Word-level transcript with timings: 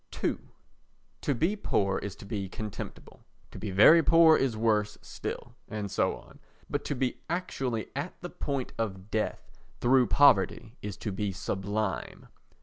ii 0.23 0.35
To 1.21 1.35
be 1.35 1.55
poor 1.55 1.99
is 1.99 2.15
to 2.15 2.25
be 2.25 2.49
contemptible, 2.49 3.23
to 3.51 3.59
be 3.59 3.69
very 3.69 4.01
poor 4.01 4.35
is 4.35 4.57
worse 4.57 4.97
still, 5.03 5.53
and 5.67 5.91
so 5.91 6.15
on; 6.15 6.39
but 6.67 6.83
to 6.85 6.95
be 6.95 7.19
actually 7.29 7.91
at 7.95 8.19
the 8.21 8.31
point 8.31 8.73
of 8.79 9.11
death 9.11 9.59
through 9.79 10.07
poverty 10.07 10.75
is 10.81 10.97
to 10.97 11.11
be 11.11 11.31
sublime. 11.31 12.29